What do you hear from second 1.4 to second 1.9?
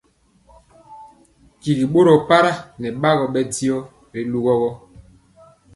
Tyigɔ